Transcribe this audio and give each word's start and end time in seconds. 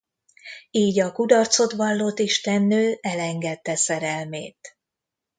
Így 0.71 0.99
a 0.99 1.11
kudarcot 1.11 1.71
vallott 1.71 2.19
istennő 2.19 2.97
elengedte 3.01 3.75
szerelmét. 3.75 4.77